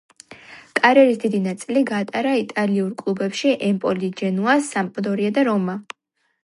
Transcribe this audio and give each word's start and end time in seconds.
კარიერის 0.79 1.19
დიდი 1.23 1.41
ნაწილი 1.43 1.83
გაატარა 1.91 2.33
იტალიურ 2.39 2.91
კლუბებში, 3.03 3.55
ემპოლი, 3.69 4.11
ჯენოა, 4.23 4.61
სამპდორია 4.71 5.37
და 5.39 5.47
რომა. 5.53 5.83